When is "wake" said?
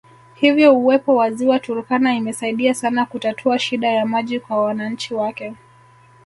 5.13-5.53